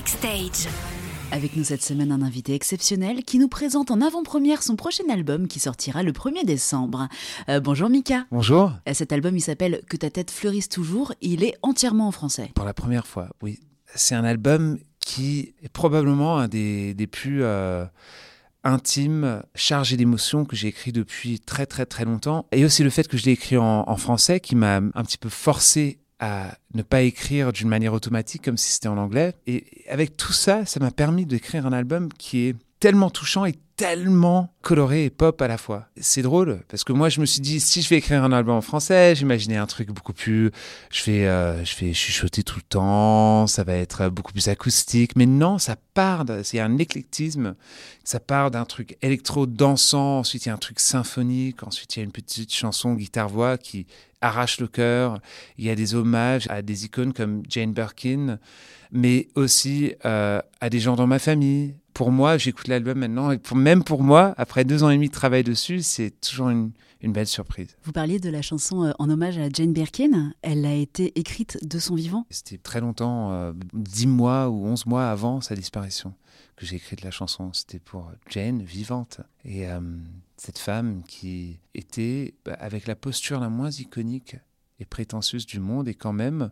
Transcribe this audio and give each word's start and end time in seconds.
Backstage. 0.00 0.66
Avec 1.30 1.56
nous 1.56 1.64
cette 1.64 1.82
semaine 1.82 2.10
un 2.10 2.22
invité 2.22 2.54
exceptionnel 2.54 3.22
qui 3.22 3.38
nous 3.38 3.48
présente 3.48 3.90
en 3.90 4.00
avant-première 4.00 4.62
son 4.62 4.74
prochain 4.74 5.04
album 5.10 5.46
qui 5.46 5.60
sortira 5.60 6.02
le 6.02 6.12
1er 6.12 6.46
décembre. 6.46 7.06
Euh, 7.50 7.60
bonjour 7.60 7.90
Mika. 7.90 8.24
Bonjour. 8.30 8.72
Euh, 8.88 8.94
Cet 8.94 9.12
album 9.12 9.36
il 9.36 9.42
s'appelle 9.42 9.82
Que 9.90 9.98
ta 9.98 10.08
tête 10.08 10.30
fleurisse 10.30 10.70
toujours, 10.70 11.12
il 11.20 11.44
est 11.44 11.52
entièrement 11.60 12.08
en 12.08 12.12
français. 12.12 12.50
Pour 12.54 12.64
la 12.64 12.72
première 12.72 13.06
fois, 13.06 13.28
oui. 13.42 13.60
C'est 13.94 14.14
un 14.14 14.24
album 14.24 14.78
qui 15.00 15.52
est 15.62 15.68
probablement 15.68 16.38
un 16.38 16.48
des, 16.48 16.94
des 16.94 17.06
plus 17.06 17.42
euh, 17.42 17.84
intimes, 18.64 19.42
chargés 19.54 19.98
d'émotions 19.98 20.46
que 20.46 20.56
j'ai 20.56 20.68
écrit 20.68 20.92
depuis 20.92 21.40
très 21.40 21.66
très 21.66 21.84
très 21.84 22.06
longtemps. 22.06 22.46
Et 22.52 22.64
aussi 22.64 22.82
le 22.82 22.90
fait 22.90 23.06
que 23.06 23.18
je 23.18 23.26
l'ai 23.26 23.32
écrit 23.32 23.58
en, 23.58 23.84
en 23.86 23.96
français 23.98 24.40
qui 24.40 24.56
m'a 24.56 24.76
un 24.76 25.04
petit 25.04 25.18
peu 25.18 25.28
forcé 25.28 25.99
à 26.20 26.54
ne 26.74 26.82
pas 26.82 27.02
écrire 27.02 27.52
d'une 27.52 27.68
manière 27.68 27.94
automatique 27.94 28.44
comme 28.44 28.58
si 28.58 28.72
c'était 28.72 28.88
en 28.88 28.98
anglais. 28.98 29.34
Et 29.46 29.64
avec 29.88 30.16
tout 30.16 30.34
ça, 30.34 30.66
ça 30.66 30.78
m'a 30.78 30.90
permis 30.90 31.26
d'écrire 31.26 31.66
un 31.66 31.72
album 31.72 32.12
qui 32.12 32.46
est 32.46 32.56
tellement 32.78 33.10
touchant 33.10 33.44
et 33.44 33.54
tellement 33.76 34.54
coloré 34.60 35.06
et 35.06 35.10
pop 35.10 35.40
à 35.40 35.48
la 35.48 35.56
fois. 35.56 35.86
C'est 35.98 36.20
drôle 36.20 36.60
parce 36.68 36.84
que 36.84 36.92
moi 36.92 37.08
je 37.08 37.20
me 37.20 37.26
suis 37.26 37.40
dit 37.40 37.60
si 37.60 37.80
je 37.80 37.88
vais 37.88 37.96
écrire 37.96 38.22
un 38.22 38.32
album 38.32 38.56
en 38.56 38.60
français, 38.60 39.14
j'imaginais 39.14 39.56
un 39.56 39.66
truc 39.66 39.88
beaucoup 39.88 40.12
plus 40.12 40.50
je 40.90 41.04
vais 41.04 41.26
euh, 41.26 41.64
je 41.64 41.76
vais 41.76 41.94
chuchoter 41.94 42.42
tout 42.42 42.56
le 42.56 42.62
temps, 42.62 43.46
ça 43.46 43.64
va 43.64 43.74
être 43.74 44.10
beaucoup 44.10 44.32
plus 44.32 44.48
acoustique 44.48 45.12
mais 45.16 45.24
non, 45.24 45.58
ça 45.58 45.76
part 45.94 46.26
c'est 46.42 46.60
un 46.60 46.76
éclectisme, 46.76 47.54
ça 48.04 48.20
part 48.20 48.50
d'un 48.50 48.66
truc 48.66 48.98
électro 49.00 49.46
dansant, 49.46 50.18
ensuite 50.18 50.44
il 50.44 50.48
y 50.48 50.52
a 50.52 50.54
un 50.54 50.58
truc 50.58 50.78
symphonique, 50.78 51.62
ensuite 51.62 51.96
il 51.96 52.00
y 52.00 52.02
a 52.02 52.04
une 52.04 52.12
petite 52.12 52.52
chanson 52.52 52.92
guitare 52.94 53.30
voix 53.30 53.56
qui 53.56 53.86
arrache 54.20 54.60
le 54.60 54.66
cœur, 54.66 55.20
il 55.58 55.64
y 55.64 55.70
a 55.70 55.74
des 55.74 55.94
hommages 55.94 56.46
à 56.50 56.62
des 56.62 56.84
icônes 56.84 57.12
comme 57.12 57.42
Jane 57.48 57.72
Birkin 57.72 58.38
mais 58.92 59.28
aussi 59.34 59.94
euh, 60.04 60.40
à 60.60 60.70
des 60.70 60.80
gens 60.80 60.96
dans 60.96 61.06
ma 61.06 61.18
famille. 61.18 61.74
Pour 62.00 62.12
moi, 62.12 62.38
j'écoute 62.38 62.68
l'album 62.68 62.98
maintenant, 63.00 63.30
et 63.30 63.36
pour, 63.36 63.58
même 63.58 63.84
pour 63.84 64.02
moi, 64.02 64.34
après 64.38 64.64
deux 64.64 64.82
ans 64.82 64.88
et 64.88 64.94
demi 64.94 65.08
de 65.08 65.12
travail 65.12 65.44
dessus, 65.44 65.82
c'est 65.82 66.18
toujours 66.18 66.48
une, 66.48 66.70
une 67.02 67.12
belle 67.12 67.26
surprise. 67.26 67.76
Vous 67.84 67.92
parliez 67.92 68.18
de 68.18 68.30
la 68.30 68.40
chanson 68.40 68.84
euh, 68.84 68.92
en 68.98 69.10
hommage 69.10 69.36
à 69.36 69.50
Jane 69.50 69.74
Birkin. 69.74 70.32
Elle 70.40 70.64
a 70.64 70.72
été 70.72 71.12
écrite 71.20 71.58
de 71.62 71.78
son 71.78 71.94
vivant. 71.94 72.24
C'était 72.30 72.56
très 72.56 72.80
longtemps, 72.80 73.32
euh, 73.32 73.52
dix 73.74 74.06
mois 74.06 74.48
ou 74.48 74.64
onze 74.64 74.86
mois 74.86 75.10
avant 75.10 75.42
sa 75.42 75.54
disparition, 75.54 76.14
que 76.56 76.64
j'ai 76.64 76.76
écrit 76.76 76.96
de 76.96 77.04
la 77.04 77.10
chanson. 77.10 77.52
C'était 77.52 77.80
pour 77.80 78.10
Jane, 78.30 78.62
vivante. 78.62 79.20
Et 79.44 79.68
euh, 79.68 79.80
cette 80.38 80.58
femme 80.58 81.02
qui 81.06 81.60
était, 81.74 82.32
bah, 82.46 82.56
avec 82.60 82.86
la 82.86 82.96
posture 82.96 83.40
la 83.40 83.50
moins 83.50 83.70
iconique 83.72 84.36
et 84.78 84.86
prétentieuse 84.86 85.44
du 85.44 85.60
monde, 85.60 85.86
et 85.86 85.94
quand 85.94 86.14
même 86.14 86.50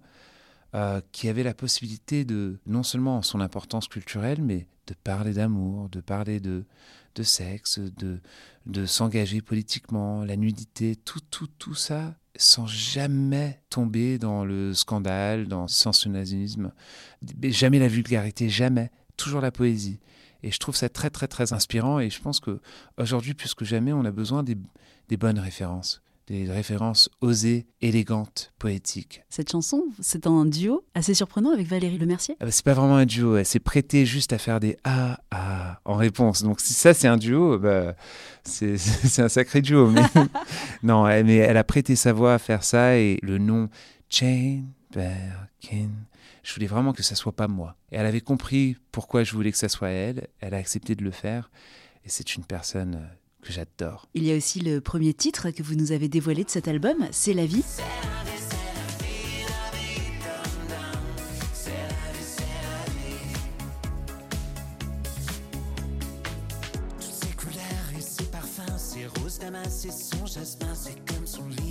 euh, 0.74 1.00
qui 1.12 1.28
avait 1.28 1.42
la 1.42 1.54
possibilité 1.54 2.24
de, 2.24 2.58
non 2.66 2.82
seulement 2.82 3.18
en 3.18 3.22
son 3.22 3.40
importance 3.40 3.88
culturelle, 3.88 4.42
mais 4.42 4.66
de 4.86 4.94
parler 4.94 5.32
d'amour, 5.32 5.88
de 5.88 6.00
parler 6.00 6.40
de, 6.40 6.64
sexe, 7.22 7.78
de, 7.78 8.20
de 8.66 8.86
s'engager 8.86 9.40
politiquement, 9.40 10.24
la 10.24 10.36
nudité, 10.36 10.94
tout, 10.94 11.20
tout, 11.30 11.48
tout 11.58 11.74
ça, 11.74 12.14
sans 12.36 12.66
jamais 12.66 13.60
tomber 13.70 14.18
dans 14.18 14.44
le 14.44 14.72
scandale, 14.72 15.48
dans 15.48 15.62
le 15.62 15.68
sensationnalisme, 15.68 16.72
mais 17.42 17.50
jamais 17.50 17.80
la 17.80 17.88
vulgarité, 17.88 18.48
jamais, 18.48 18.92
toujours 19.16 19.40
la 19.40 19.50
poésie. 19.50 19.98
Et 20.42 20.52
je 20.52 20.58
trouve 20.58 20.76
ça 20.76 20.88
très, 20.88 21.10
très, 21.10 21.26
très 21.26 21.52
inspirant. 21.52 21.98
Et 21.98 22.10
je 22.10 22.20
pense 22.20 22.40
que 22.40 22.60
aujourd'hui, 22.96 23.34
plus 23.34 23.54
que 23.54 23.64
jamais, 23.64 23.92
on 23.92 24.04
a 24.04 24.12
besoin 24.12 24.42
des, 24.42 24.56
des 25.08 25.16
bonnes 25.16 25.38
références, 25.38 26.02
des 26.28 26.50
références 26.50 27.08
osées, 27.20 27.66
élégantes, 27.80 28.52
poétiques. 28.58 29.22
Cette 29.30 29.50
chanson, 29.50 29.84
c'est 30.00 30.26
un 30.26 30.44
duo 30.44 30.84
assez 30.94 31.14
surprenant 31.14 31.52
avec 31.52 31.66
Valérie 31.66 31.98
Lemercier. 31.98 32.36
Ah 32.40 32.44
bah, 32.44 32.50
c'est 32.50 32.64
pas 32.64 32.74
vraiment 32.74 32.96
un 32.96 33.06
duo, 33.06 33.36
elle 33.36 33.46
s'est 33.46 33.60
prêtée 33.60 34.04
juste 34.04 34.32
à 34.32 34.38
faire 34.38 34.60
des 34.60 34.76
ah 34.84 35.18
ah 35.30 35.80
en 35.84 35.96
réponse. 35.96 36.42
Donc 36.42 36.60
si 36.60 36.74
ça 36.74 36.92
c'est 36.92 37.08
un 37.08 37.16
duo, 37.16 37.58
bah, 37.58 37.94
c'est 38.44 38.74
un 39.18 39.28
sacré 39.28 39.62
duo. 39.62 39.90
Mais 39.90 40.02
non, 40.82 41.08
elle, 41.08 41.24
mais 41.24 41.36
elle 41.36 41.56
a 41.56 41.64
prêté 41.64 41.96
sa 41.96 42.12
voix 42.12 42.34
à 42.34 42.38
faire 42.38 42.62
ça 42.62 42.96
et 42.96 43.18
le 43.22 43.38
nom 43.38 43.68
Jane 44.10 44.66
Birkin, 44.90 45.90
je 46.42 46.54
voulais 46.54 46.66
vraiment 46.66 46.92
que 46.92 47.02
ça 47.02 47.14
soit 47.14 47.32
pas 47.32 47.48
moi. 47.48 47.76
Et 47.90 47.96
elle 47.96 48.06
avait 48.06 48.20
compris 48.20 48.76
pourquoi 48.92 49.24
je 49.24 49.32
voulais 49.32 49.52
que 49.52 49.58
ça 49.58 49.68
soit 49.68 49.90
elle. 49.90 50.28
Elle 50.40 50.54
a 50.54 50.58
accepté 50.58 50.94
de 50.94 51.04
le 51.04 51.10
faire 51.10 51.50
et 52.04 52.08
c'est 52.08 52.36
une 52.36 52.44
personne 52.44 53.06
que 53.42 53.52
j'adore. 53.52 54.08
Il 54.14 54.24
y 54.24 54.32
a 54.32 54.36
aussi 54.36 54.60
le 54.60 54.80
premier 54.80 55.14
titre 55.14 55.50
que 55.50 55.62
vous 55.62 55.74
nous 55.74 55.92
avez 55.92 56.08
dévoilé 56.08 56.44
de 56.44 56.50
cet 56.50 56.68
album, 56.68 56.96
C'est 57.10 57.34
la 57.34 57.46
vie. 57.46 57.64
Toutes 67.00 67.12
ses 67.12 67.34
couleurs 67.36 67.96
et 67.96 68.00
ses 68.00 68.24
parfums, 68.24 68.78
ses 68.78 69.06
roses 69.06 69.38
damas 69.38 69.84
et 69.84 69.90
son 69.90 70.26
jasmin, 70.26 70.74
c'est 70.74 70.98
comme 71.06 71.26
son 71.26 71.48
s'efface. 71.50 71.67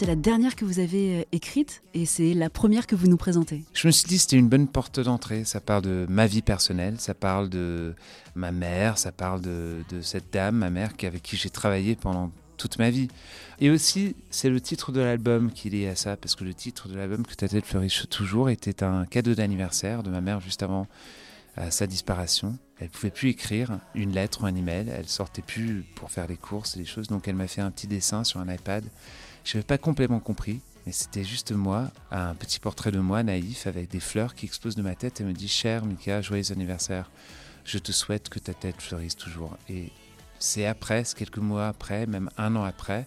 C'est 0.00 0.06
la 0.06 0.16
dernière 0.16 0.56
que 0.56 0.64
vous 0.64 0.78
avez 0.78 1.18
euh, 1.18 1.24
écrite 1.30 1.82
et 1.92 2.06
c'est 2.06 2.32
la 2.32 2.48
première 2.48 2.86
que 2.86 2.94
vous 2.96 3.06
nous 3.06 3.18
présentez. 3.18 3.64
Je 3.74 3.86
me 3.86 3.92
suis 3.92 4.08
dit 4.08 4.18
c'était 4.18 4.38
une 4.38 4.48
bonne 4.48 4.66
porte 4.66 4.98
d'entrée. 4.98 5.44
Ça 5.44 5.60
parle 5.60 5.82
de 5.82 6.06
ma 6.08 6.26
vie 6.26 6.40
personnelle, 6.40 6.98
ça 6.98 7.12
parle 7.12 7.50
de 7.50 7.92
ma 8.34 8.50
mère, 8.50 8.96
ça 8.96 9.12
parle 9.12 9.42
de, 9.42 9.82
cette 10.00 10.32
dame, 10.32 10.56
ma 10.56 10.70
mère, 10.70 10.92
avec 11.02 11.20
qui 11.20 11.36
j'ai 11.36 11.50
travaillé 11.50 11.96
pendant 11.96 12.32
toute 12.56 12.78
ma 12.78 12.88
vie. 12.88 13.08
Et 13.58 13.68
aussi, 13.68 14.16
c'est 14.30 14.48
le 14.48 14.62
titre 14.62 14.90
de 14.90 15.02
l'album 15.02 15.52
qui 15.52 15.68
est 15.68 15.72
lié 15.72 15.88
à 15.88 15.96
ça, 15.96 16.16
parce 16.16 16.34
que 16.34 16.44
le 16.44 16.54
titre 16.54 16.88
de 16.88 16.96
l'album, 16.96 17.26
Que 17.26 17.34
ta 17.34 17.46
tête 17.46 17.66
fleurisse 17.66 18.06
toujours, 18.08 18.48
était 18.48 18.82
un 18.82 19.04
cadeau 19.04 19.34
d'anniversaire 19.34 20.02
de 20.02 20.08
ma 20.08 20.22
mère 20.22 20.40
juste 20.40 20.62
avant 20.62 20.86
euh, 21.58 21.70
sa 21.70 21.86
disparition. 21.86 22.56
Elle 22.78 22.88
pouvait 22.88 23.10
plus 23.10 23.28
écrire 23.28 23.78
une 23.94 24.12
lettre 24.12 24.44
ou 24.44 24.46
un 24.46 24.54
email, 24.54 24.88
elle 24.88 25.08
sortait 25.08 25.42
plus 25.42 25.84
pour 25.94 26.10
faire 26.10 26.26
les 26.26 26.38
courses 26.38 26.76
et 26.76 26.78
les 26.78 26.86
choses, 26.86 27.08
donc 27.08 27.28
elle 27.28 27.36
m'a 27.36 27.48
fait 27.48 27.60
un 27.60 27.70
petit 27.70 27.86
dessin 27.86 28.24
sur 28.24 28.40
un 28.40 28.50
iPad. 28.50 28.82
Je 29.44 29.56
n'avais 29.56 29.66
pas 29.66 29.78
complètement 29.78 30.20
compris, 30.20 30.60
mais 30.86 30.92
c'était 30.92 31.24
juste 31.24 31.52
moi, 31.52 31.90
un 32.10 32.34
petit 32.34 32.60
portrait 32.60 32.92
de 32.92 32.98
moi 33.00 33.22
naïf 33.22 33.66
avec 33.66 33.90
des 33.90 34.00
fleurs 34.00 34.34
qui 34.34 34.46
explosent 34.46 34.76
de 34.76 34.82
ma 34.82 34.94
tête 34.94 35.20
et 35.20 35.24
me 35.24 35.32
dit 35.32 35.48
Cher 35.48 35.84
Mika, 35.84 36.22
joyeux 36.22 36.52
anniversaire, 36.52 37.10
je 37.64 37.78
te 37.78 37.92
souhaite 37.92 38.28
que 38.28 38.38
ta 38.38 38.54
tête 38.54 38.80
fleurisse 38.80 39.16
toujours. 39.16 39.56
Et 39.68 39.90
c'est 40.38 40.66
après, 40.66 41.04
c'est 41.04 41.16
quelques 41.16 41.38
mois 41.38 41.68
après, 41.68 42.06
même 42.06 42.30
un 42.38 42.54
an 42.56 42.64
après, 42.64 43.06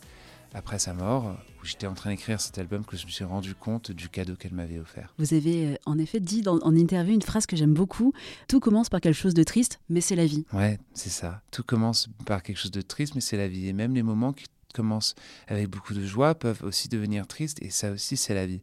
après 0.53 0.77
sa 0.79 0.93
mort, 0.93 1.35
où 1.61 1.65
j'étais 1.65 1.87
en 1.87 1.93
train 1.93 2.11
d'écrire 2.11 2.39
cet 2.41 2.57
album, 2.59 2.85
que 2.85 2.95
je 2.97 3.05
me 3.05 3.11
suis 3.11 3.23
rendu 3.23 3.55
compte 3.55 3.89
du 3.91 4.09
cadeau 4.09 4.35
qu'elle 4.35 4.53
m'avait 4.53 4.79
offert. 4.79 5.13
Vous 5.17 5.33
avez 5.33 5.67
euh, 5.69 5.75
en 5.85 5.97
effet 5.97 6.19
dit 6.19 6.41
dans- 6.43 6.59
en 6.59 6.75
interview 6.75 7.13
une 7.15 7.21
phrase 7.23 7.45
que 7.47 7.55
j'aime 7.55 7.73
beaucoup. 7.73 8.13
Tout 8.47 8.59
commence 8.59 8.89
par 8.89 9.01
quelque 9.01 9.15
chose 9.15 9.33
de 9.33 9.43
triste, 9.43 9.79
mais 9.89 10.01
c'est 10.01 10.15
la 10.15 10.25
vie. 10.27 10.45
Ouais, 10.53 10.77
c'est 10.93 11.09
ça. 11.09 11.41
Tout 11.51 11.63
commence 11.63 12.07
par 12.25 12.43
quelque 12.43 12.57
chose 12.57 12.71
de 12.71 12.81
triste, 12.81 13.15
mais 13.15 13.21
c'est 13.21 13.37
la 13.37 13.47
vie. 13.47 13.67
Et 13.67 13.73
même 13.73 13.95
les 13.95 14.03
moments 14.03 14.33
qui 14.33 14.45
commencent 14.73 15.15
avec 15.47 15.69
beaucoup 15.69 15.93
de 15.93 16.05
joie 16.05 16.35
peuvent 16.35 16.63
aussi 16.63 16.89
devenir 16.89 17.27
tristes, 17.27 17.61
et 17.61 17.69
ça 17.69 17.91
aussi, 17.91 18.17
c'est 18.17 18.33
la 18.33 18.45
vie. 18.45 18.61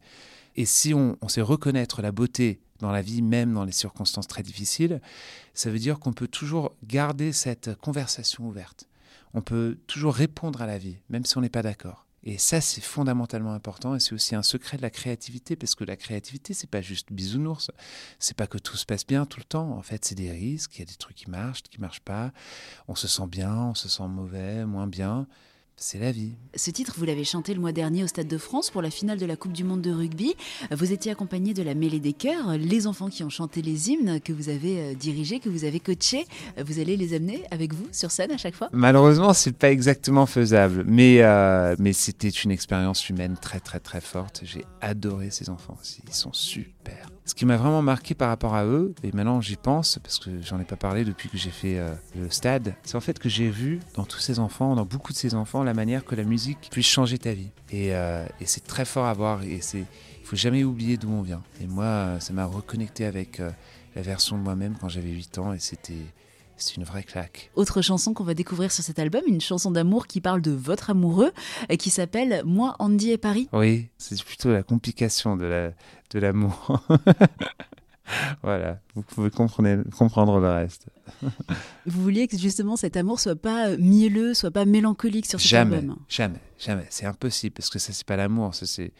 Et 0.56 0.66
si 0.66 0.92
on, 0.94 1.16
sait 1.28 1.40
reconnaître 1.40 2.02
la 2.02 2.12
beauté 2.12 2.60
dans 2.80 2.92
la 2.92 3.02
vie, 3.02 3.22
même 3.22 3.54
dans 3.54 3.64
les 3.64 3.72
circonstances 3.72 4.26
très 4.26 4.42
difficiles, 4.42 5.00
ça 5.54 5.70
veut 5.70 5.78
dire 5.78 5.98
qu'on 5.98 6.12
peut 6.12 6.28
toujours 6.28 6.74
garder 6.84 7.32
cette 7.32 7.74
conversation 7.76 8.46
ouverte. 8.46 8.88
On 9.32 9.42
peut 9.42 9.78
toujours 9.86 10.14
répondre 10.14 10.60
à 10.60 10.66
la 10.66 10.78
vie, 10.78 10.98
même 11.08 11.24
si 11.24 11.38
on 11.38 11.40
n'est 11.40 11.48
pas 11.48 11.62
d'accord. 11.62 12.06
Et 12.22 12.36
ça, 12.36 12.60
c'est 12.60 12.82
fondamentalement 12.82 13.54
important 13.54 13.94
et 13.94 14.00
c'est 14.00 14.12
aussi 14.12 14.34
un 14.34 14.42
secret 14.42 14.76
de 14.76 14.82
la 14.82 14.90
créativité 14.90 15.56
parce 15.56 15.74
que 15.74 15.84
la 15.84 15.96
créativité, 15.96 16.52
c'est 16.52 16.68
pas 16.68 16.82
juste 16.82 17.12
bisounours. 17.12 17.70
C'est 18.18 18.36
pas 18.36 18.46
que 18.46 18.58
tout 18.58 18.76
se 18.76 18.84
passe 18.84 19.06
bien 19.06 19.24
tout 19.24 19.40
le 19.40 19.44
temps. 19.44 19.70
En 19.72 19.82
fait, 19.82 20.04
c'est 20.04 20.14
des 20.14 20.30
risques. 20.30 20.76
Il 20.76 20.80
y 20.80 20.82
a 20.82 20.86
des 20.86 20.96
trucs 20.96 21.16
qui 21.16 21.30
marchent, 21.30 21.62
qui 21.62 21.80
marchent 21.80 22.00
pas. 22.00 22.32
On 22.88 22.94
se 22.94 23.08
sent 23.08 23.26
bien, 23.26 23.54
on 23.54 23.74
se 23.74 23.88
sent 23.88 24.08
mauvais, 24.08 24.66
moins 24.66 24.86
bien. 24.86 25.26
C'est 25.82 25.98
la 25.98 26.12
vie. 26.12 26.32
Ce 26.54 26.70
titre, 26.70 26.92
vous 26.98 27.06
l'avez 27.06 27.24
chanté 27.24 27.54
le 27.54 27.60
mois 27.60 27.72
dernier 27.72 28.04
au 28.04 28.06
Stade 28.06 28.28
de 28.28 28.36
France 28.36 28.68
pour 28.70 28.82
la 28.82 28.90
finale 28.90 29.16
de 29.16 29.24
la 29.24 29.34
Coupe 29.34 29.52
du 29.54 29.64
Monde 29.64 29.80
de 29.80 29.90
rugby. 29.90 30.34
Vous 30.70 30.92
étiez 30.92 31.10
accompagné 31.10 31.54
de 31.54 31.62
la 31.62 31.74
mêlée 31.74 32.00
des 32.00 32.12
chœurs, 32.12 32.58
les 32.58 32.86
enfants 32.86 33.08
qui 33.08 33.24
ont 33.24 33.30
chanté 33.30 33.62
les 33.62 33.88
hymnes 33.88 34.20
que 34.20 34.34
vous 34.34 34.50
avez 34.50 34.78
euh, 34.78 34.94
dirigés, 34.94 35.40
que 35.40 35.48
vous 35.48 35.64
avez 35.64 35.80
coachés. 35.80 36.26
Vous 36.62 36.80
allez 36.80 36.98
les 36.98 37.14
amener 37.14 37.44
avec 37.50 37.72
vous 37.72 37.86
sur 37.92 38.10
scène 38.10 38.30
à 38.30 38.36
chaque 38.36 38.54
fois? 38.54 38.68
Malheureusement, 38.74 39.32
c'est 39.32 39.56
pas 39.56 39.70
exactement 39.70 40.26
faisable, 40.26 40.84
mais 40.86 41.22
euh, 41.22 41.74
mais 41.78 41.94
c'était 41.94 42.28
une 42.28 42.50
expérience 42.50 43.08
humaine 43.08 43.38
très 43.40 43.60
très 43.60 43.80
très 43.80 44.02
forte. 44.02 44.42
J'ai 44.44 44.66
adoré 44.82 45.30
ces 45.30 45.48
enfants 45.48 45.78
aussi, 45.80 46.02
ils 46.06 46.12
sont 46.12 46.34
super. 46.34 46.79
Ce 47.30 47.34
qui 47.36 47.46
m'a 47.46 47.56
vraiment 47.56 47.80
marqué 47.80 48.16
par 48.16 48.28
rapport 48.28 48.56
à 48.56 48.64
eux, 48.64 48.92
et 49.04 49.12
maintenant 49.12 49.40
j'y 49.40 49.54
pense 49.54 50.00
parce 50.02 50.18
que 50.18 50.42
j'en 50.42 50.58
ai 50.58 50.64
pas 50.64 50.74
parlé 50.74 51.04
depuis 51.04 51.28
que 51.28 51.38
j'ai 51.38 51.50
fait 51.50 51.78
euh, 51.78 51.94
le 52.16 52.28
stade, 52.28 52.74
c'est 52.82 52.96
en 52.96 53.00
fait 53.00 53.20
que 53.20 53.28
j'ai 53.28 53.48
vu 53.50 53.78
dans 53.94 54.04
tous 54.04 54.18
ces 54.18 54.40
enfants, 54.40 54.74
dans 54.74 54.84
beaucoup 54.84 55.12
de 55.12 55.16
ces 55.16 55.36
enfants, 55.36 55.62
la 55.62 55.72
manière 55.72 56.04
que 56.04 56.16
la 56.16 56.24
musique 56.24 56.68
puisse 56.72 56.88
changer 56.88 57.18
ta 57.18 57.32
vie. 57.32 57.52
Et, 57.70 57.94
euh, 57.94 58.26
c'est 58.44 58.66
très 58.66 58.84
fort 58.84 59.06
à 59.06 59.12
voir. 59.12 59.44
Et 59.44 59.60
c'est, 59.60 59.78
il 59.78 60.26
faut 60.26 60.34
jamais 60.34 60.64
oublier 60.64 60.96
d'où 60.96 61.08
on 61.08 61.22
vient. 61.22 61.42
Et 61.60 61.68
moi, 61.68 61.84
euh, 61.84 62.18
ça 62.18 62.32
m'a 62.32 62.46
reconnecté 62.46 63.04
avec 63.04 63.40
la 63.94 64.02
version 64.02 64.36
de 64.36 64.42
moi-même 64.42 64.74
quand 64.80 64.88
j'avais 64.88 65.10
8 65.10 65.38
ans, 65.38 65.52
et 65.52 65.60
c'était 65.60 65.94
c'est 66.62 66.76
une 66.76 66.84
vraie 66.84 67.02
claque. 67.02 67.50
Autre 67.54 67.82
chanson 67.82 68.14
qu'on 68.14 68.24
va 68.24 68.34
découvrir 68.34 68.70
sur 68.72 68.84
cet 68.84 68.98
album, 68.98 69.22
une 69.26 69.40
chanson 69.40 69.70
d'amour 69.70 70.06
qui 70.06 70.20
parle 70.20 70.40
de 70.42 70.50
votre 70.52 70.90
amoureux 70.90 71.32
et 71.68 71.76
qui 71.76 71.90
s'appelle 71.90 72.42
Moi, 72.44 72.76
Andy 72.78 73.10
et 73.10 73.18
Paris. 73.18 73.48
Oui, 73.52 73.88
c'est 73.98 74.22
plutôt 74.24 74.50
la 74.52 74.62
complication 74.62 75.36
de 75.36 75.44
la 75.46 75.72
de 76.10 76.18
l'amour. 76.18 76.82
voilà, 78.42 78.80
vous 78.94 79.02
pouvez 79.02 79.30
comprendre, 79.30 79.84
comprendre 79.96 80.40
le 80.40 80.48
reste. 80.50 80.86
Vous 81.86 82.02
vouliez 82.02 82.28
que 82.28 82.36
justement 82.38 82.76
cet 82.76 82.96
amour 82.96 83.18
soit 83.20 83.36
pas 83.36 83.68
euh, 83.70 83.76
mielleux, 83.78 84.34
soit 84.34 84.50
pas 84.50 84.64
mélancolique 84.64 85.26
sur 85.26 85.40
cet 85.40 85.48
Jamais, 85.50 85.76
album. 85.78 85.96
jamais, 86.08 86.38
jamais. 86.58 86.86
C'est 86.90 87.06
impossible 87.06 87.54
parce 87.54 87.68
que 87.70 87.78
ça, 87.78 87.92
c'est 87.92 88.06
pas 88.06 88.16
l'amour. 88.16 88.54
Ça, 88.54 88.66
c'est, 88.66 88.92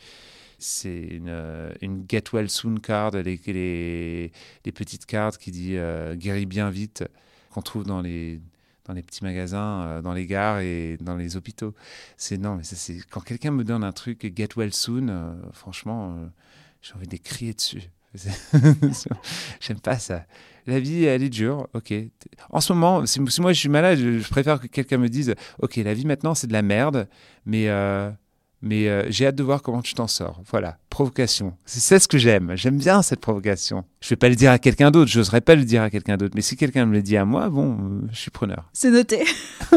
c'est 0.59 0.99
une, 0.99 1.29
euh, 1.29 1.73
une 1.83 2.05
get 2.09 2.25
well 2.33 2.51
soon 2.51 2.77
card, 2.77 3.13
les, 3.13 3.41
les, 3.47 4.33
les 4.65 4.73
petites 4.73 5.07
cartes 5.07 5.39
qui 5.39 5.51
dit 5.53 5.77
euh, 5.77 6.15
guéris 6.17 6.47
bien 6.47 6.71
vite, 6.71 7.05
qu'on 7.51 7.63
trouve 7.63 7.85
dans 7.85 8.01
les, 8.01 8.41
dans 8.87 8.95
les 8.95 9.03
petits 9.03 9.25
magasins, 9.25 9.83
euh, 9.83 10.03
dans 10.03 10.13
les 10.13 10.27
gares 10.27 10.61
et 10.61 10.97
dans 11.01 11.17
les 11.17 11.37
hôpitaux. 11.37 11.75
C'est 12.17 12.39
non, 12.39 12.57
mais 12.57 12.65
c'est 12.65 12.99
quand 13.11 13.21
quelqu'un 13.21 13.51
me 13.51 13.65
donne 13.65 13.85
un 13.85 13.93
truc 13.93 14.33
get 14.37 14.49
well 14.57 14.73
soon, 14.73 15.09
euh, 15.09 15.33
franchement, 15.53 16.17
euh, 16.17 16.27
j'ai 16.83 16.95
envie 16.95 17.07
de 17.07 17.17
crier 17.17 17.55
dessus. 17.55 17.83
J'aime 19.61 19.79
pas 19.81 19.99
ça. 20.01 20.27
La 20.67 20.81
vie, 20.81 21.05
elle 21.05 21.23
est 21.23 21.29
dure, 21.29 21.69
ok. 21.75 21.95
En 22.51 22.61
ce 22.61 22.73
moment, 22.73 23.07
si, 23.07 23.21
moi 23.21 23.53
je 23.53 23.59
suis 23.59 23.69
malade, 23.69 23.99
je, 23.99 24.29
préfère 24.29 24.61
que 24.61 24.67
quelqu'un 24.67 24.99
me 24.99 25.09
dise, 25.09 25.35
ok, 25.61 25.77
la 25.77 25.95
vie 25.95 26.05
maintenant 26.05 26.35
c'est 26.35 26.49
de 26.49 26.53
la 26.53 26.63
merde, 26.63 27.09
mais 27.47 27.69
mais 28.63 28.89
euh, 28.89 29.05
j'ai 29.09 29.27
hâte 29.27 29.37
de 29.37 29.43
voir 29.43 29.63
comment 29.63 29.83
tu 29.83 29.95
t'en 29.95 30.07
sors. 30.07 30.41
Voilà, 30.51 30.79
provocation. 30.91 31.55
C'est 31.65 31.99
ce 31.99 32.09
que 32.09 32.19
j'aime. 32.19 32.53
J'aime 32.57 32.79
bien 32.79 33.03
cette 33.03 33.21
provocation. 33.21 33.85
Je 34.01 34.09
vais 34.11 34.17
pas 34.17 34.29
le 34.29 34.37
dire 34.37 34.51
à 34.51 34.59
quelqu'un 34.59 34.91
d'autre, 34.91 35.11
j'oserais 35.11 35.41
pas 35.41 35.55
le 35.55 35.65
dire 35.65 35.83
à 35.83 35.91
quelqu'un 35.91 36.17
d'autre, 36.17 36.33
mais 36.35 36.43
si 36.43 36.57
quelqu'un 36.57 36.87
me 36.87 36.93
le 36.93 37.03
dit 37.03 37.17
à 37.17 37.25
moi, 37.25 37.49
bon, 37.49 37.73
euh, 37.73 38.09
je 38.13 38.19
suis 38.19 38.31
preneur. 38.31 38.69
C'est 38.73 38.91
noté. 38.91 39.25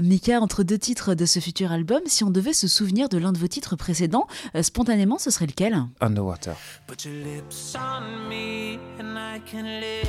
Mika, 0.00 0.40
entre 0.40 0.62
deux 0.62 0.78
titres 0.78 1.14
de 1.14 1.26
ce 1.26 1.38
futur 1.38 1.70
album, 1.70 2.00
si 2.06 2.24
on 2.24 2.30
devait 2.30 2.54
se 2.54 2.66
souvenir 2.66 3.08
de 3.08 3.18
l'un 3.18 3.32
de 3.32 3.38
vos 3.38 3.48
titres 3.48 3.76
précédents, 3.76 4.26
euh, 4.54 4.62
spontanément, 4.62 5.18
ce 5.18 5.30
serait 5.30 5.46
lequel? 5.46 5.76
Underwater. 6.00 6.54
Put 6.86 7.04
your 7.06 7.14
lips 7.14 7.76
on 7.76 8.28
me 8.28 8.78
and 8.98 9.16
I 9.16 9.40
can 9.40 9.64
live 9.64 10.08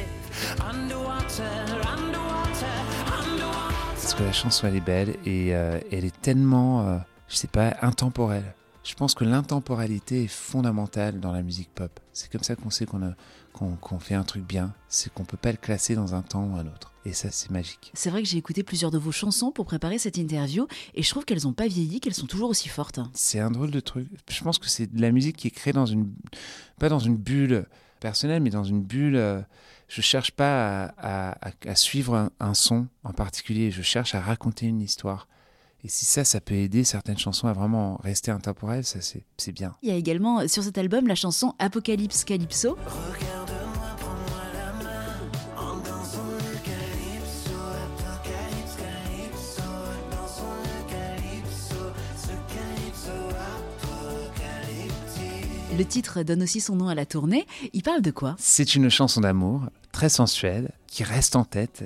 underwater, 0.70 1.44
underwater, 1.86 2.68
underwater. 3.30 3.94
Parce 3.96 4.14
que 4.14 4.24
la 4.24 4.32
chanson 4.32 4.68
elle 4.68 4.76
est 4.78 4.82
belle 4.82 5.16
et 5.26 5.56
euh, 5.56 5.80
elle 5.92 6.06
est 6.06 6.22
tellement, 6.22 6.88
euh, 6.88 6.98
je 7.34 7.38
sais 7.40 7.48
pas, 7.48 7.76
intemporelle. 7.82 8.54
Je 8.84 8.94
pense 8.94 9.16
que 9.16 9.24
l'intemporalité 9.24 10.26
est 10.26 10.28
fondamentale 10.28 11.20
dans 11.20 11.32
la 11.32 11.42
musique 11.42 11.70
pop. 11.74 12.00
C'est 12.12 12.32
comme 12.32 12.44
ça 12.44 12.56
qu'on 12.56 12.70
sait 12.70 12.86
qu'on 12.86 13.02
a- 13.02 13.16
qu'on 13.54 13.76
qu'on 13.78 13.98
fait 14.00 14.14
un 14.14 14.24
truc 14.24 14.44
bien. 14.46 14.74
C'est 14.88 15.12
qu'on 15.14 15.24
peut 15.26 15.38
pas 15.38 15.52
le 15.52 15.58
classer 15.58 15.96
dans 15.96 16.14
un 16.16 16.22
temps 16.22 16.44
ou 16.46 16.56
un 16.58 16.68
autre. 16.68 16.92
Et 17.06 17.14
ça, 17.14 17.32
c'est 17.32 17.50
magique. 17.50 17.92
C'est 17.96 18.10
vrai 18.10 18.22
que 18.22 18.28
j'ai 18.30 18.38
écouté 18.38 18.62
plusieurs 18.62 18.92
de 18.92 18.98
vos 18.98 19.12
chansons 19.12 19.52
pour 19.52 19.66
préparer 19.66 19.98
cette 19.98 20.18
interview 20.18 20.68
et 20.94 21.02
je 21.02 21.10
trouve 21.10 21.26
qu'elles 21.26 21.44
n'ont 21.44 21.54
pas 21.54 21.68
vieilli, 21.68 22.00
qu'elles 22.02 22.14
sont 22.14 22.28
toujours 22.28 22.50
aussi 22.50 22.70
fortes. 22.70 23.00
C'est 23.14 23.40
un 23.40 23.52
drôle 23.52 23.72
de 23.72 23.80
truc. 23.80 24.08
Je 24.30 24.44
pense 24.44 24.60
que 24.60 24.68
c'est 24.70 24.94
de 24.94 25.02
la 25.02 25.12
musique 25.12 25.38
qui 25.38 25.48
est 25.48 25.52
créée 25.52 25.74
dans 25.74 25.86
une, 25.88 26.14
pas 26.78 26.90
dans 26.90 27.00
une 27.00 27.18
bulle 27.18 27.66
personnelle, 28.00 28.42
mais 28.44 28.50
dans 28.52 28.64
une 28.64 28.82
bulle. 28.84 29.16
euh, 29.16 29.42
je 29.88 30.02
cherche 30.02 30.32
pas 30.32 30.86
à, 30.98 31.32
à- 31.32 31.50
à- 31.50 31.70
à 31.70 31.76
suivre 31.76 32.16
un, 32.16 32.30
un 32.40 32.54
son 32.54 32.88
en 33.04 33.14
particulier. 33.14 33.72
Je 33.72 33.82
cherche 33.82 34.14
à 34.16 34.22
raconter 34.22 34.66
une 34.66 34.82
histoire. 34.82 35.28
Et 35.86 35.90
si 35.90 36.06
ça, 36.06 36.24
ça 36.24 36.40
peut 36.40 36.56
aider 36.56 36.86
certaines 36.86 37.18
chansons 37.18 37.48
à 37.48 37.54
vraiment 37.54 38.00
rester 38.04 38.32
intemporelles, 38.32 38.86
ça 38.86 39.02
c'est 39.02 39.26
c'est 39.36 39.52
bien. 39.52 39.76
Il 39.82 39.90
y 39.90 39.92
a 39.92 39.96
également 39.96 40.40
euh, 40.40 40.48
sur 40.48 40.64
cet 40.64 40.78
album 40.78 41.08
la 41.08 41.16
chanson 41.16 41.56
Apocalypse 41.60 42.24
Calypso. 42.24 42.78
Le 55.78 55.86
titre 55.86 56.22
donne 56.22 56.44
aussi 56.44 56.62
son 56.62 56.76
nom 56.76 56.88
à 56.88 56.96
la 56.96 57.06
tournée. 57.06 57.46
Il 57.74 57.82
parle 57.82 58.02
de 58.02 58.12
quoi? 58.12 58.36
C'est 58.38 58.76
une 58.76 58.90
chanson 58.90 59.20
d'amour 59.22 59.64
très 59.92 60.08
sensuelle 60.08 60.72
qui 60.88 61.04
reste 61.04 61.36
en 61.36 61.44
tête. 61.44 61.84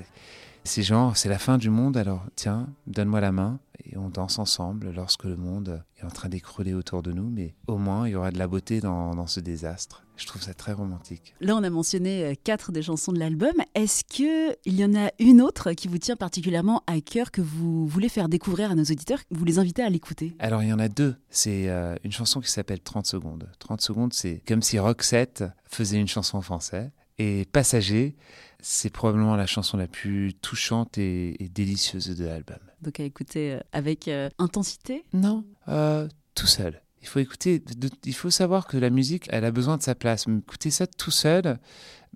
C'est 0.66 0.84
genre, 0.84 1.16
c'est 1.16 1.30
la 1.30 1.40
fin 1.40 1.58
du 1.58 1.70
monde, 1.70 1.96
alors 1.96 2.26
tiens, 2.36 2.68
donne-moi 2.88 3.22
la 3.22 3.32
main 3.32 3.58
et 3.84 3.98
on 3.98 4.10
danse 4.10 4.40
ensemble 4.40 4.92
lorsque 4.92 5.26
le 5.26 5.38
monde 5.38 5.84
est 5.98 6.04
en 6.04 6.10
train 6.10 6.30
d'écrouler 6.30 6.74
autour 6.74 7.04
de 7.04 7.12
nous, 7.12 7.30
mais 7.30 7.56
au 7.68 7.78
moins 7.78 8.08
il 8.08 8.12
y 8.12 8.16
aura 8.16 8.32
de 8.32 8.38
la 8.38 8.48
beauté 8.48 8.80
dans, 8.82 9.14
dans 9.16 9.28
ce 9.28 9.40
désastre. 9.40 10.04
Je 10.18 10.26
trouve 10.26 10.42
ça 10.42 10.56
très 10.56 10.74
romantique. 10.74 11.36
Là, 11.42 11.56
on 11.56 11.64
a 11.64 11.70
mentionné 11.70 12.26
euh, 12.26 12.34
quatre 12.44 12.72
des 12.72 12.82
chansons 12.82 13.14
de 13.14 13.20
l'album. 13.20 13.54
Est-ce 13.76 14.04
que 14.04 14.58
il 14.66 14.76
y 14.76 14.84
en 14.84 14.96
a 14.96 15.12
une 15.20 15.42
autre 15.42 15.74
qui 15.74 15.88
vous 15.88 16.00
tient 16.00 16.16
particulièrement 16.16 16.82
à 16.88 17.00
cœur, 17.02 17.30
que 17.30 17.42
vous 17.42 17.86
voulez 17.86 18.10
faire 18.10 18.28
découvrir 18.28 18.72
à 18.72 18.76
nos 18.76 18.84
auditeurs, 18.84 19.20
vous 19.30 19.46
les 19.46 19.60
invitez 19.60 19.84
à 19.84 19.90
l'écouter? 19.90 20.36
Alors 20.40 20.64
il 20.64 20.70
y 20.70 20.74
en 20.74 20.80
a 20.80 20.90
deux. 20.90 21.16
C'est 21.30 21.70
euh, 21.70 21.96
une 22.04 22.12
chanson 22.12 22.42
qui 22.42 22.50
s'appelle 22.50 22.80
30 22.80 23.06
secondes. 23.06 23.48
30 23.60 23.82
secondes, 23.82 24.14
c'est 24.14 24.42
comme 24.48 24.64
si 24.64 24.80
Roxette 24.80 25.44
faisait 25.70 26.00
une 26.00 26.08
chanson 26.08 26.38
en 26.40 26.42
français. 26.42 26.92
Et 27.20 27.46
Passager, 27.52 28.16
c'est 28.60 28.90
probablement 28.90 29.36
la 29.36 29.48
chanson 29.48 29.78
la 29.78 29.88
plus 29.88 30.34
touchante 30.36 30.98
et, 30.98 31.42
et 31.44 31.50
délicieuse 31.50 32.16
de 32.16 32.26
l'album. 32.26 32.60
Donc 32.82 33.00
à 33.00 33.04
écouter 33.04 33.54
euh, 33.54 33.60
avec 33.72 34.08
euh, 34.08 34.30
intensité? 34.38 35.04
Non, 35.14 35.44
euh, 35.68 36.08
tout 36.36 36.48
seul. 36.48 36.82
Il 37.02 37.08
faut 37.08 37.20
écouter, 37.20 37.60
de- 37.60 37.90
il 38.06 38.14
faut 38.14 38.30
savoir 38.30 38.68
que 38.68 38.78
la 38.78 38.90
musique, 38.90 39.28
elle 39.32 39.46
a 39.46 39.52
besoin 39.52 39.78
de 39.78 39.84
sa 39.84 39.96
place. 39.96 40.26
Écouter 40.28 40.72
ça 40.72 40.86
tout 40.88 41.12
seul, 41.12 41.58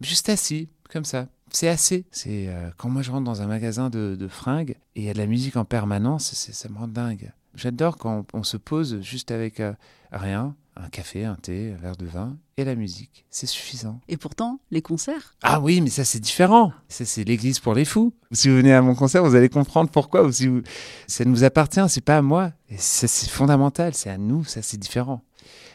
juste 0.02 0.30
assis, 0.30 0.70
comme 0.90 1.06
ça. 1.06 1.30
C'est 1.52 1.68
assez. 1.68 2.06
C'est 2.12 2.48
euh, 2.48 2.70
quand 2.78 2.90
moi 2.90 3.02
je 3.02 3.12
rentre 3.12 3.26
dans 3.26 3.42
un 3.42 3.48
magasin 3.48 3.90
de, 3.90 4.16
de 4.20 4.28
fringues 4.28 4.76
et 4.96 5.02
il 5.02 5.04
y 5.04 5.10
a 5.10 5.14
de 5.14 5.18
la 5.18 5.28
musique 5.28 5.56
en 5.58 5.66
permanence, 5.66 6.32
ça 6.34 6.70
me 6.70 6.78
rend 6.78 6.88
dingue. 6.88 7.32
J'adore 7.56 7.98
quand 7.98 8.26
on, 8.34 8.40
on 8.40 8.44
se 8.44 8.58
pose 8.58 9.02
juste 9.02 9.32
avec 9.32 9.60
euh, 9.60 9.74
rien, 10.12 10.56
un 10.76 10.90
café, 10.90 11.26
un 11.26 11.36
thé, 11.36 11.74
un 11.74 11.82
verre 11.82 11.98
de 11.98 12.06
vin 12.06 12.38
et 12.58 12.64
la 12.64 12.76
musique. 12.76 13.26
C'est 13.30 13.48
suffisant. 13.48 14.00
Et 14.08 14.18
pourtant, 14.18 14.60
les 14.72 14.82
concerts. 14.82 15.36
Ah 15.44 15.60
oui, 15.60 15.82
mais 15.82 15.90
ça 15.90 16.06
c'est 16.06 16.20
différent. 16.20 16.72
Ça 16.88 17.06
c'est 17.06 17.24
l'église 17.24 17.60
pour 17.60 17.74
les 17.74 17.86
fous. 17.86 18.14
Si 18.32 18.50
vous 18.50 18.56
venez 18.56 18.74
à 18.74 18.82
mon 18.82 18.96
concert, 18.96 19.24
vous 19.24 19.36
allez 19.36 19.50
comprendre 19.50 19.90
pourquoi. 19.90 20.24
Ou 20.24 20.32
si 20.32 20.48
vous... 20.48 20.62
Ça 21.08 21.26
nous 21.26 21.44
appartient, 21.44 21.84
c'est 21.90 22.02
pas 22.02 22.18
à 22.18 22.22
moi. 22.22 22.52
Et 22.70 22.78
ça 22.78 23.08
c'est 23.08 23.30
fondamental, 23.30 23.94
c'est 23.94 24.10
à 24.10 24.18
nous, 24.18 24.46
ça 24.46 24.62
c'est 24.62 24.78
différent. 24.78 25.22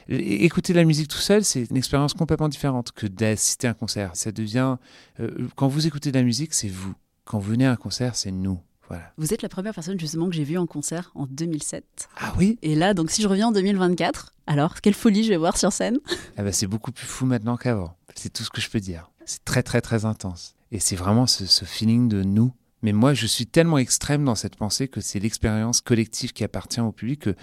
Écouter 0.08 0.73
la 0.73 0.84
musique 0.84 1.08
tout 1.08 1.19
seul, 1.19 1.44
c'est 1.44 1.64
une 1.69 1.76
expérience 1.76 2.14
complètement 2.14 2.49
différente 2.49 2.93
que 2.93 3.06
d'assister 3.06 3.67
à 3.67 3.70
un 3.70 3.75
concert. 3.75 4.12
Ça 4.14 4.31
devient... 4.31 4.76
euh, 5.19 5.49
quand 5.56 5.67
vous 5.67 5.87
écoutez 5.87 6.12
de 6.12 6.17
la 6.17 6.25
musique, 6.25 6.55
c'est 6.55 6.69
vous. 6.69 6.94
Quand 7.25 7.40
vous 7.40 7.50
venez 7.50 7.67
à 7.67 7.73
un 7.73 7.76
concert, 7.76 8.14
c'est 8.14 8.31
nous. 8.31 8.61
Voilà. 8.88 9.12
Vous 9.17 9.35
êtes 9.35 9.43
la 9.43 9.49
première 9.49 9.75
personne 9.75 9.99
justement 9.99 10.29
que 10.29 10.35
j'ai 10.35 10.44
vue 10.44 10.59
en 10.59 10.67
concert 10.67 11.11
en 11.15 11.27
2007. 11.27 12.09
Ah 12.19 12.33
oui? 12.38 12.59
Et 12.62 12.75
là, 12.75 12.94
donc 12.94 13.11
si 13.11 13.23
je 13.23 13.29
reviens 13.29 13.49
en 13.49 13.53
2024, 13.53 14.33
alors 14.47 14.81
quelle 14.81 14.94
folie 14.94 15.25
je 15.25 15.31
vais 15.31 15.37
voir 15.37 15.56
sur 15.56 15.73
scène 15.73 15.99
ah 16.37 16.43
bah, 16.43 16.53
C'est 16.53 16.67
beaucoup 16.67 16.93
plus 16.93 17.06
fou 17.06 17.27
maintenant 17.27 17.56
qu'avant. 17.56 17.97
C'est 18.15 18.33
tout 18.33 18.45
ce 18.45 18.50
que 18.50 18.61
je 18.61 18.71
peux 18.71 18.81
dire. 18.81 19.11
C'est 19.25 19.45
très 19.45 19.62
très 19.62 19.81
très 19.81 20.05
intense. 20.05 20.55
Et 20.73 20.78
c'est 20.78 20.97
vraiment 20.97 21.26
ce, 21.26 21.47
ce 21.47 21.64
feeling 21.64 22.09
de 22.09 22.23
nous. 22.23 22.52
Mais 22.83 22.93
moi, 22.93 23.14
je 23.14 23.26
suis 23.26 23.47
tellement 23.47 23.78
extrême 23.78 24.25
dans 24.25 24.35
cette 24.35 24.55
pensée 24.57 24.87
que 24.87 25.00
c'est 25.00 25.19
l'expérience 25.19 25.81
collective 25.81 26.33
qui 26.33 26.45
appartient 26.45 26.81
au 26.81 26.93
public 26.93 27.23
que 27.23 27.35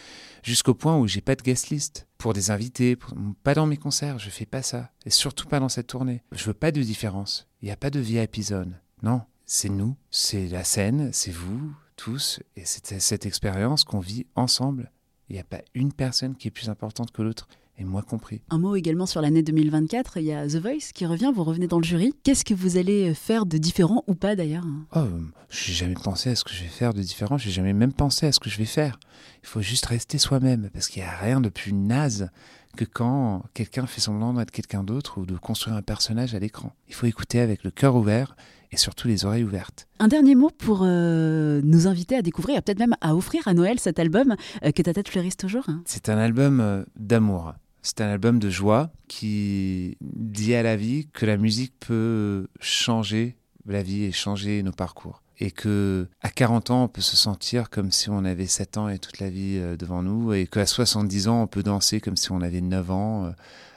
jusqu'au 0.44 0.74
point 0.74 0.98
où 0.98 1.08
j'ai 1.08 1.22
pas 1.22 1.36
de 1.36 1.42
guest 1.42 1.70
list 1.70 2.08
pour 2.18 2.34
des 2.34 2.52
invités, 2.52 2.96
pour- 2.96 3.14
pas 3.44 3.54
dans 3.56 3.66
mes 3.66 3.76
concerts, 3.78 4.20
je 4.20 4.30
fais 4.30 4.46
pas 4.46 4.62
ça. 4.62 4.92
Et 5.06 5.10
surtout 5.10 5.48
pas 5.48 5.60
dans 5.60 5.70
cette 5.70 5.88
tournée. 5.88 6.22
Je 6.32 6.46
veux 6.46 6.54
pas 6.54 6.72
de 6.72 6.82
différence. 6.82 7.48
Il 7.62 7.66
n'y 7.66 7.72
a 7.72 7.76
pas 7.78 7.90
de 7.90 8.00
VIP 8.00 8.42
zone. 8.42 8.80
Non, 9.02 9.22
c'est 9.56 9.70
nous, 9.70 9.96
c'est 10.10 10.48
la 10.48 10.64
scène, 10.64 11.12
c'est 11.14 11.32
vous, 11.32 11.72
tous. 11.96 12.40
Et 12.56 12.64
c'est 12.66 13.00
cette 13.00 13.28
expérience 13.28 13.84
qu'on 13.84 14.00
vit 14.00 14.26
ensemble. 14.34 14.92
Il 15.30 15.34
n'y 15.34 15.40
a 15.40 15.44
pas 15.44 15.62
une 15.76 15.94
personne 15.94 16.36
qui 16.36 16.48
est 16.48 16.52
plus 16.52 16.70
importante 16.70 17.12
que 17.12 17.22
l'autre. 17.22 17.48
Et 17.78 17.84
moi 17.84 18.02
compris. 18.02 18.42
Un 18.50 18.58
mot 18.58 18.76
également 18.76 19.06
sur 19.06 19.22
l'année 19.22 19.44
2024, 19.44 20.18
il 20.18 20.26
y 20.26 20.34
a 20.34 20.48
The 20.48 20.56
Voice 20.56 20.92
qui 20.92 21.06
revient, 21.06 21.32
vous 21.36 21.44
revenez 21.44 21.68
dans 21.68 21.78
le 21.78 21.84
jury. 21.84 22.16
Qu'est-ce 22.24 22.44
que 22.44 22.56
vous 22.56 22.78
allez 22.78 23.14
faire 23.14 23.46
de 23.46 23.60
différent 23.60 24.04
ou 24.08 24.16
pas 24.16 24.36
d'ailleurs? 24.36 24.66
Oh, 24.96 25.06
j'ai 25.52 25.74
jamais 25.74 25.94
pensé 25.94 26.32
à 26.32 26.36
ce 26.36 26.44
que 26.44 26.52
je 26.52 26.64
vais 26.64 26.70
faire 26.70 26.96
de 26.96 27.02
différent. 27.04 27.38
J'ai 27.38 27.52
jamais 27.52 27.74
même 27.74 27.94
pensé 27.94 28.26
à 28.26 28.32
ce 28.32 28.40
que 28.40 28.50
je 28.50 28.58
vais 28.58 28.66
faire. 28.66 29.00
Il 29.44 29.48
faut 29.48 29.62
juste 29.62 29.86
rester 29.86 30.18
soi-même 30.18 30.72
parce 30.74 30.88
qu'il 30.88 31.04
n'y 31.04 31.08
a 31.08 31.18
rien 31.18 31.40
de 31.40 31.50
plus 31.50 31.74
naze 31.74 32.32
que 32.76 32.86
quand 32.86 33.44
quelqu'un 33.54 33.86
fait 33.86 34.02
semblant 34.02 34.34
d'être 34.34 34.52
quelqu'un 34.52 34.84
d'autre 34.84 35.20
ou 35.20 35.26
de 35.26 35.36
construire 35.38 35.76
un 35.76 35.82
personnage 35.82 36.36
à 36.36 36.40
l'écran. 36.40 36.74
Il 36.88 36.94
faut 36.94 37.06
écouter 37.06 37.40
avec 37.40 37.64
le 37.64 37.72
cœur 37.72 37.96
ouvert 37.96 38.36
et 38.72 38.78
surtout 38.78 39.08
les 39.08 39.26
oreilles 39.26 39.44
ouvertes. 39.44 39.88
Un 40.00 40.08
dernier 40.08 40.36
mot 40.36 40.50
pour 40.50 40.82
euh, 40.84 41.62
nous 41.64 41.88
inviter 41.88 42.16
à 42.16 42.22
découvrir, 42.24 42.58
et 42.58 42.62
peut-être 42.62 42.80
même 42.80 42.96
à 43.02 43.16
offrir 43.16 43.48
à 43.48 43.54
Noël 43.54 43.80
cet 43.80 44.00
album 44.00 44.36
euh, 44.64 44.72
que 44.72 44.82
ta 44.82 44.94
tête 44.94 45.10
fleurisse 45.10 45.38
toujours. 45.38 45.70
hein. 45.70 45.84
C'est 45.86 46.10
un 46.10 46.18
album 46.18 46.60
euh, 46.60 46.84
d'amour. 46.96 47.54
C'est 47.84 48.02
un 48.02 48.08
album 48.08 48.40
de 48.40 48.50
joie 48.50 48.92
qui 49.08 49.98
dit 50.02 50.56
à 50.56 50.64
la 50.64 50.76
vie 50.76 51.08
que 51.14 51.26
la 51.26 51.38
musique 51.38 51.74
peut 51.80 52.48
changer 52.60 53.36
la 53.68 53.84
vie 53.84 54.04
et 54.06 54.12
changer 54.12 54.64
nos 54.64 54.72
parcours. 54.72 55.22
Et 55.46 55.52
que 55.52 56.08
à 56.22 56.30
40 56.30 56.72
ans, 56.72 56.84
on 56.86 56.88
peut 56.88 57.02
se 57.02 57.18
sentir 57.18 57.70
comme 57.70 57.92
si 57.92 58.10
on 58.10 58.24
avait 58.24 58.48
7 58.48 58.78
ans 58.78 58.88
et 58.88 58.98
toute 58.98 59.20
la 59.20 59.30
vie 59.30 59.58
euh, 59.58 59.76
devant 59.76 60.02
nous. 60.02 60.32
Et 60.32 60.48
qu'à 60.48 60.66
70 60.66 61.28
ans, 61.28 61.42
on 61.44 61.48
peut 61.48 61.64
danser 61.64 62.00
comme 62.00 62.16
si 62.16 62.32
on 62.32 62.40
avait 62.42 62.62
9 62.62 62.92
ans. 62.92 63.26
euh. 63.26 63.32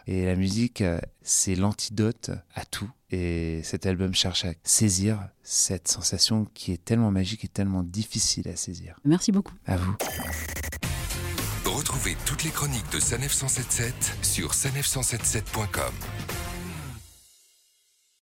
Et 0.06 0.24
la 0.26 0.36
musique, 0.36 0.80
euh, 0.82 1.00
c'est 1.22 1.56
l'antidote 1.56 2.30
à 2.54 2.64
tout. 2.64 2.88
Et 3.10 3.62
cet 3.64 3.84
album 3.84 4.14
cherche 4.14 4.44
à 4.44 4.52
saisir 4.62 5.18
cette 5.42 5.88
sensation 5.88 6.46
qui 6.54 6.70
est 6.70 6.84
tellement 6.84 7.10
magique 7.10 7.44
et 7.44 7.48
tellement 7.48 7.82
difficile 7.82 8.46
à 8.48 8.54
saisir. 8.54 9.00
Merci 9.04 9.32
beaucoup. 9.32 9.54
À 9.66 9.76
vous. 9.76 9.96
Retrouvez 11.64 12.16
toutes 12.24 12.44
les 12.44 12.50
chroniques 12.50 12.90
de 12.92 13.00
Sanef 13.00 13.32
177 13.32 14.18
sur 14.22 14.52
sanef177.com. 14.52 15.92